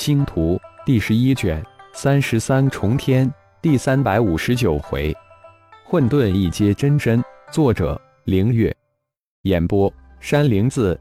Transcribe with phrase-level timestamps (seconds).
[0.00, 3.30] 星图第十一卷三十三重天
[3.60, 5.14] 第三百五十九回，
[5.84, 7.22] 混沌一阶真真。
[7.52, 8.74] 作者：凌月。
[9.42, 10.98] 演播：山灵子。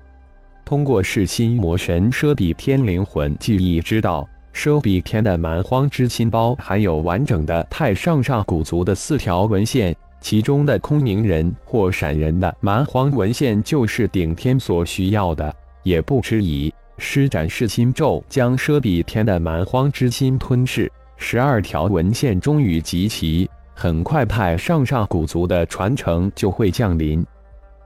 [0.65, 16.73] 通过噬心魔神奢比天灵魂记忆，知道奢比天的蛮荒之心包含有完整的太上上古族的四条文献，其中的空明人或闪人的蛮荒文献就是顶天所需要的，也不迟疑。
[16.99, 20.91] 施展噬心咒，将奢比天的蛮荒之心吞噬。
[21.17, 27.25] 十二条文献终于集齐，很快派上上古族的传承就会降临。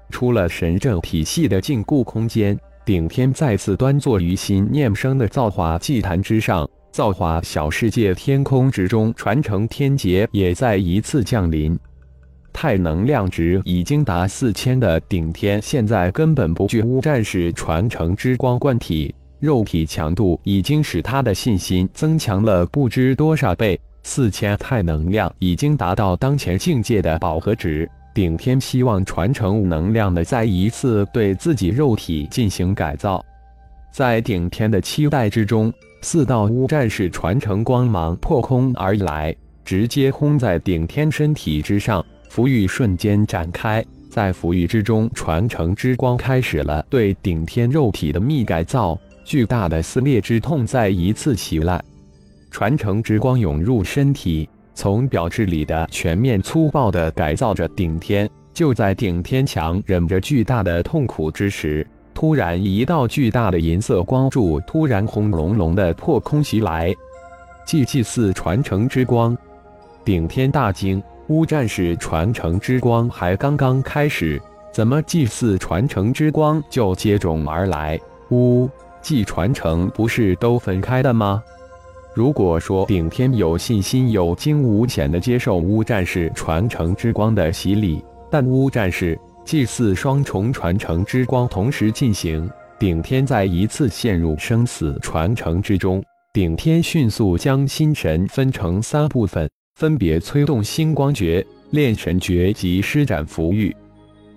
[0.09, 6.67] 出了神阵体系的禁锢空间，顶天再次端坐于心念生的造化祭坛之上。
[6.91, 11.75] 造化小世界天空之中，传承天劫也再一次降临。
[12.53, 23.77] 太能量值已经达四千的顶天，现在根本不惧乌战士传承之光贯体，肉体强度已经使他的信心增强了不知多少倍。
[24.03, 27.89] 四千太能量已经达到当前境界的饱和值。
[28.14, 33.25] 顶天希望传承能量的再一次对自己肉体进行改造，
[33.92, 42.05] 在顶天的期待之中，四道乌战士传承光芒破空而来，直接轰在顶天身体之上。
[42.34, 49.00] 符域瞬间展开，在符域之中，传承之光开始了对顶天肉体的密改造。
[49.23, 51.80] 巨大的撕裂之痛再一次袭来，
[52.50, 58.28] 传承之光涌入身体，从表质里的全面粗暴的改造着顶天。
[58.52, 66.92] 就在顶天强忍着巨大的痛苦之时，突然一道巨大的银色光柱突然轰隆隆的破空袭来，
[67.64, 69.38] 祭祭祀传承之光，
[70.04, 71.00] 顶天大惊。
[71.27, 74.41] 乌战士传承之光还刚刚开始，
[74.73, 77.97] 怎么祭祀传承之光就接踵而来？
[78.31, 78.69] 乌
[79.02, 81.41] 祭传承不是都分开的吗？
[82.13, 96.03] 如果说顶天有信心有惊无险的接受乌战士传承之光的洗礼，但乌战士祭祀双重传承之光同时进行，顶天再一次陷入生死传承之中。
[96.33, 99.49] 顶天迅速将心神分成三部分。
[99.76, 103.76] 分别催动星光诀、炼神诀及施展符域，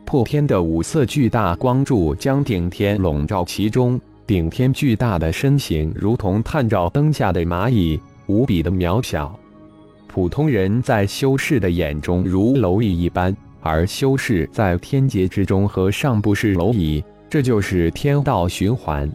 [0.07, 4.01] 破天的五色巨大光柱将顶天笼罩其中。
[4.27, 9.39] 顶天巨大的身形如同探照灯下的蚂蚁，无比的渺小。
[10.09, 19.09] 普通人在修士的眼中如蝼蚁一般，而修士在天劫之中和尚不是蝼蚁，这就是天道循环。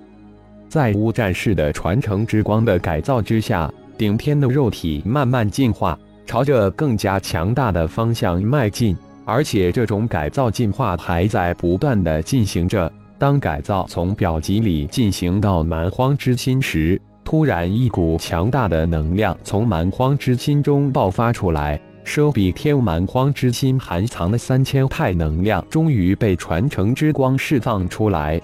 [0.70, 6.00] 在乌战士的传承之光的改造之下，顶天的肉体慢慢进化。
[6.32, 12.90] 朝着更加强大的方向迈进，而且这种改造进化还在不断的进行着。
[13.20, 21.78] 当改造从表级里进行到蛮荒之心时，突然一股强大的能量从蛮荒之心中爆发出来。
[22.06, 28.40] 奢比天蛮荒之心含藏的三千太能量终于被传承之光释放出来，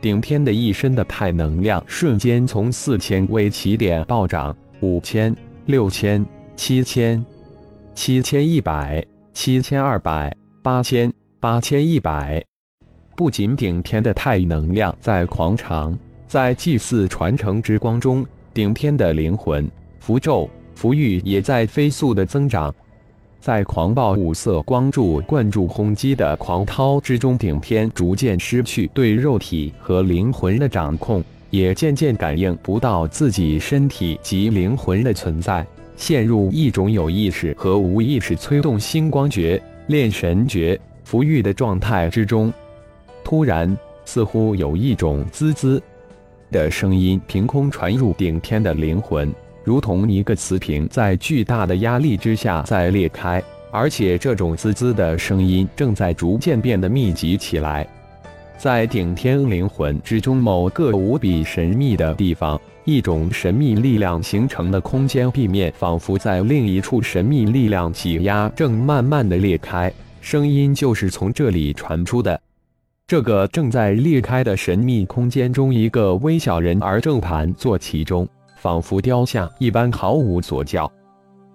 [0.00, 5.32] 顶天的一身的太能量瞬间从四千为起点暴涨，五千、
[5.66, 6.26] 六千。
[6.54, 7.24] 七千，
[7.94, 12.42] 七千一百，七千二百，八千，八千一百。
[13.16, 15.98] 不仅顶天的太能量在狂长，
[16.28, 18.24] 在祭祀传承之光中，
[18.54, 19.68] 顶天的灵魂
[19.98, 22.72] 符咒符玉也在飞速的增长。
[23.40, 35.66] 在狂暴五色光柱灌注轰击的狂涛之中，顶天逐渐失去对肉体和灵魂的掌控，也渐渐感应不到自己身体及灵魂的存在。
[35.96, 42.52] 陷入一种有意识和无意识催动星光诀、炼神诀、符域的状态之中。
[43.24, 45.80] 突然，似乎有一种滋滋
[46.50, 49.32] 的声音凭空传入顶天的灵魂，
[49.64, 57.86] 如同一个瓷瓶在巨大的压力之下在裂开，而且这种滋滋的声音正在逐渐变得密集起来。
[58.58, 62.60] 在顶天灵魂之中某个无比神秘的地方。
[62.84, 69.92] 一种神秘力量形成的空间壁面，仿佛在另一处神秘力量挤压，正慢慢的裂开。
[70.20, 72.40] 声音就是从这里传出的。
[73.06, 78.26] 这个正在裂开的神秘空间中，一个微小人儿正盘坐其中，
[78.56, 80.90] 仿佛雕像一般，毫无所教。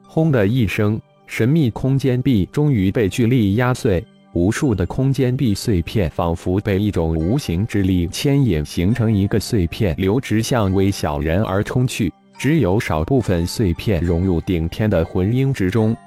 [0.06, 4.02] 轰的一声，神秘空间壁终于被巨力压碎。
[4.38, 12.14] 无数的空间壁碎片仿佛被一种无形之力牵引，形成一个碎片流，直向微小人而冲去。
[12.38, 15.98] 只有少部分碎片融入顶天的魂婴之中。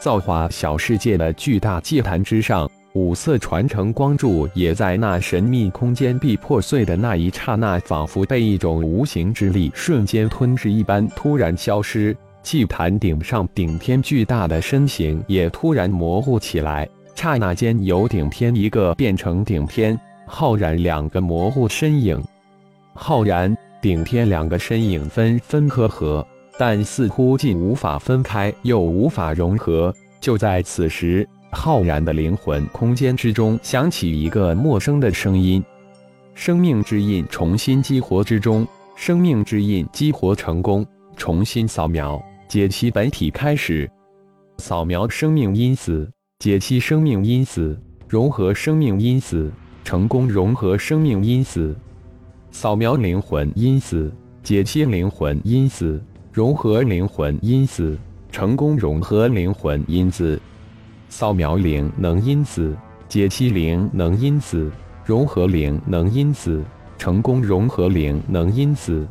[0.00, 12.16] 造化小世界的巨大祭坛之上，五色传承光柱也在那神秘空间壁破碎的那一刹那，仿佛被一种无形之力瞬间吞噬一般，突然消失。
[12.42, 16.88] 祭坛顶上顶天巨大的身形也突然模糊起来，
[17.20, 22.18] 刹那间由顶天一个变成顶天、浩然两个模糊身影。
[22.94, 26.26] 浩然、顶天两个身影分分合合，
[26.58, 29.94] 但似乎既无法分开，又无法融合。
[30.18, 31.28] 就在此时。
[31.52, 35.62] 浩然的灵魂空间之中响起一个陌生的声音
[36.34, 40.86] ：“生命之印重新激活之中，生命之印激活成功，
[41.18, 42.18] 重新扫描
[42.48, 43.90] 解析本体开始，
[44.56, 47.78] 扫描生命因子，解析生命因子，
[48.08, 49.52] 融合生命因子，
[49.84, 51.76] 成功融合生命因子，
[52.50, 54.10] 扫描灵魂因子，
[54.42, 56.02] 解析灵魂因子，
[56.32, 57.94] 融合灵魂因子，
[58.32, 60.40] 成功融合灵魂因子。”
[61.10, 62.74] 扫描灵能因子，
[63.06, 64.72] 解析灵能因子，
[65.04, 66.64] 融合灵能因子，
[66.96, 69.06] 成功融合灵能因子。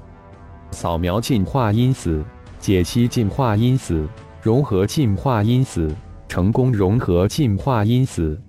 [0.72, 2.24] 扫描进化因子，
[2.60, 4.08] 解析进化因子，
[4.42, 5.94] 融合进化因子，
[6.30, 8.40] 成功融合进化因子。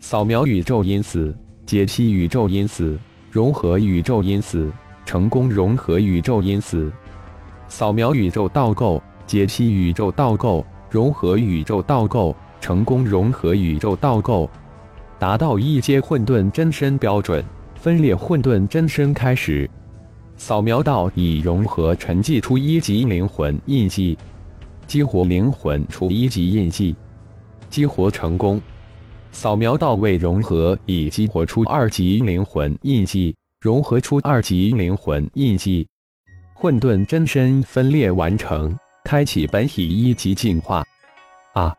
[0.00, 1.36] 扫描宇宙因子，
[1.66, 2.98] 解析宇宙因子，
[3.30, 4.72] 融合宇宙因子，
[5.04, 6.90] 成功融合宇宙因子。
[7.68, 12.34] 扫描宇宙倒构，解析宇宙倒构，融合宇宙倒构。
[12.58, 14.48] 成功融合宇宙倒构，
[15.18, 17.44] 达到一阶混沌真身标准。
[17.74, 19.68] 分裂混沌真身开始，
[20.36, 24.16] 扫描到已融合沉寂出一级灵魂印记，
[24.86, 26.94] 激活灵魂出一级印记，
[27.70, 28.60] 激活成功。
[29.32, 35.86] 扫描到未融合已激活出二级灵魂印记，融合出二级灵魂印记。
[36.52, 40.84] 混沌真身分裂完成，开启本体一级进化。
[41.54, 41.74] 啊！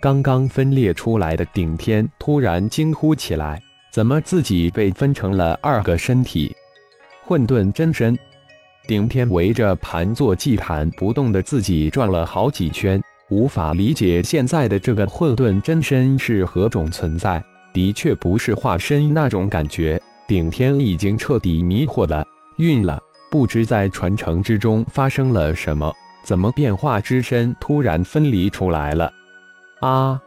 [0.00, 6.54] 刚刚分裂出来的顶天突然惊呼起来：“怎么自己被分成了二个身体？”
[7.24, 8.16] 混沌真身
[8.86, 17.42] 顶天围着盘坐祭坛不动的自己转了好几圈，无法理解现在的这个混沌真身是何种存在。
[17.72, 20.00] 的确不是化身那种感觉。
[20.26, 22.26] 顶天已经彻底迷惑了，
[22.56, 23.00] 晕了，
[23.30, 25.92] 不知在传承之中发生了什么，
[26.24, 29.12] 怎么变化之身突然分离出来了？
[29.80, 30.20] 啊！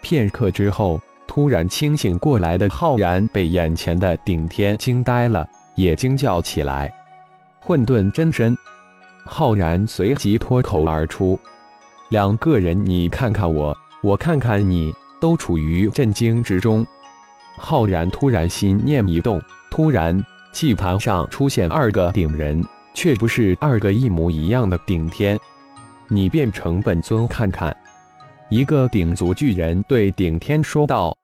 [0.00, 5.46] 片刻之后，突然清醒过来的浩然被眼前的顶天惊呆了，
[5.76, 6.92] 也惊叫起来。
[7.60, 8.56] 混沌真身，
[9.24, 11.38] 浩然随即脱口而出
[12.10, 16.86] ：“两个人，你看看我，我看看你，都处于震惊之中。”
[17.58, 22.64] 浩然突然心念一动，突然祭坛上出现二个顶人，
[22.94, 25.38] 却不是二个一模一样的顶天。
[26.06, 27.76] 你变成本尊看看。
[28.48, 31.14] 一个顶族巨人对顶天说道：“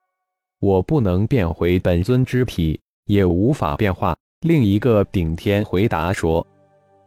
[0.61, 4.15] 我不能变回本尊之体，也无法变化。”
[4.45, 6.45] 另一个顶天回答说：“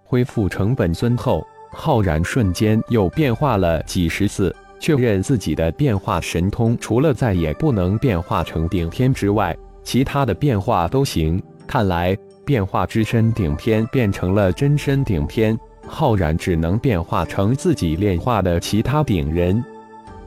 [0.02, 11.42] 恢复成本尊后，浩然瞬间又变化了几十次，确认自己的变化神通，除了再也不能变化成顶天之外，其他的变化都行。
[11.66, 19.62] 看来变化之身顶天变成了真身顶天，浩然只能变化成自己炼化的其他顶人。”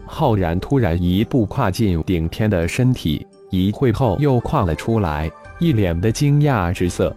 [0.06, 7.16] 浩然突然一步跨进顶天的身体，一会后又跨了出来，一脸的惊讶之色。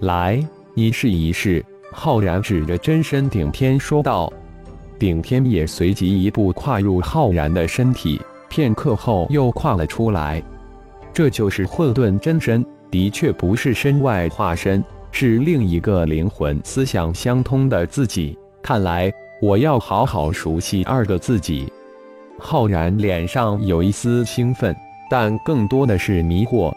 [0.00, 0.44] 来，
[0.74, 1.64] 你试一试。
[1.98, 4.30] 浩然指着真身顶天说道。
[4.98, 10.42] 顶天也随即一步跨入浩然的身体，片刻后又跨了出来。
[11.12, 18.38] 这就是混沌真身，的确不是身外化身，是另一个灵魂思想相通的自己。
[18.62, 19.10] 看来
[19.40, 21.72] 我要好好熟悉二个自己。
[22.38, 24.76] 浩然脸上有一丝兴奋，
[25.10, 26.70] 但更多的是迷惑。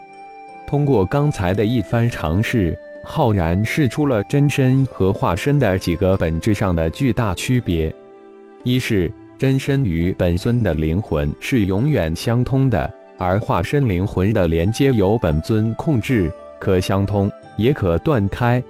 [0.66, 2.78] 通过刚才的一番尝试，
[3.12, 7.92] 浩然试出了真身和化身的几个本质上的巨大区别：
[8.62, 12.88] 一是真身与本尊的灵魂是永远相通的，
[13.18, 18.62] 而化身灵魂的连接由本尊控制，可相通也可断开；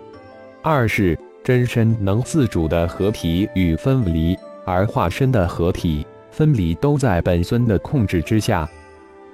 [0.62, 6.06] 二是真身能自主的合体与分离，而化身的合体。
[6.30, 8.66] 分离都在本尊的控制之下，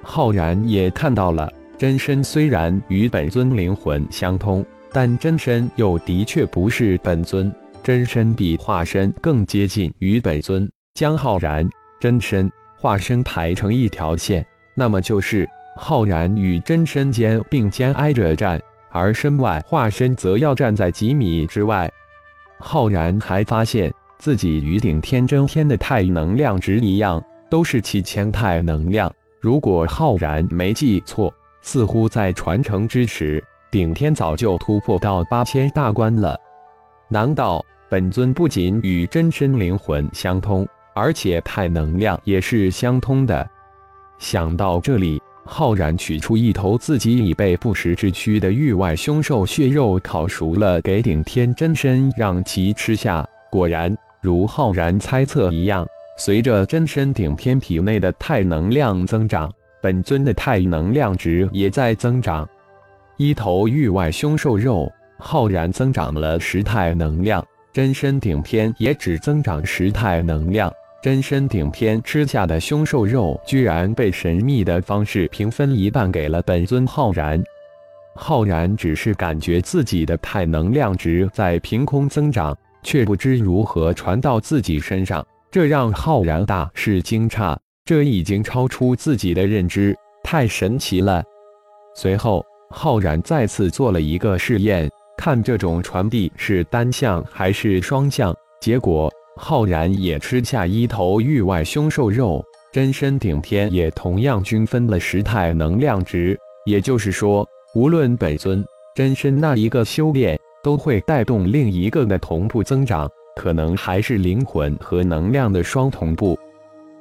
[0.03, 1.49] 浩然也看到了，
[1.79, 7.53] 真身虽然与本尊灵魂相通，但真身又的确不是本尊，
[7.83, 10.69] 真身比化身更接近于本尊。
[10.95, 11.69] 将浩然
[12.01, 21.91] 真身、化身排成一条线，那么就是浩然与真身间并肩挨着站，而身外化身则要站在几米之外。
[22.59, 23.93] 浩然还发现。
[24.19, 29.13] 自己与顶天真天的太能量值一样，都是七千太能量。
[29.43, 33.45] 如果浩然没记错，似乎在传承之时，
[33.77, 36.35] 顶天早就突破到八千大关了。
[37.11, 43.47] 难道本尊不仅与真身灵魂相通，而且太能量也是相通的？
[44.19, 53.29] 想到这里，浩然取出一头自己已被不时之躯的域外凶兽血肉烤熟了，给顶天真身让其吃下。
[53.51, 59.53] 果然，如浩然猜测一样，随着真身顶天体内的太能量增长，
[59.83, 62.49] 本尊的太能量值也在增长。
[63.17, 64.91] 一头域外凶兽肉。
[65.19, 67.43] 浩然增长了十太能量，
[67.73, 70.71] 真身顶天也只增长十太能量。
[71.03, 77.43] 真身顶天吃下的凶兽肉，居然被神秘的方式平分一半给了本尊浩然。
[78.15, 87.57] 浩然只是感觉自己的太能量值在凭空增长，却不知如何传到自己身上，这让浩然大是惊诧。
[87.85, 91.23] 这已经超出自己的认知，太神奇了。
[91.95, 94.91] 随后，浩然再次做了一个试验。
[95.17, 98.35] 看这种传递是单向还是双向？
[98.61, 106.39] 结果浩然也吃下一头域外凶兽肉，真身顶天也同样均分了十太能量值。
[106.67, 116.39] 也就是说，无论本尊真身那一个修炼，都会带动另一个的同步增长，可能还是灵魂和能量的双同步。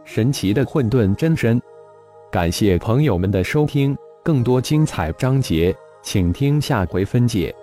[0.04, 1.62] 神奇的混沌真身，
[2.32, 7.56] 感谢朋友们的收听，更多精彩章节，请听下回分解。